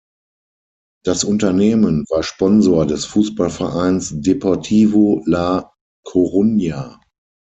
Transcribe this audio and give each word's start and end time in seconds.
Das 1.05 1.23
Unternehmen 1.23 2.05
war 2.09 2.23
Sponsor 2.23 2.87
des 2.87 3.05
Fußballvereins 3.05 4.13
Deportivo 4.19 5.21
La 5.27 5.75
Coruña. 6.07 6.97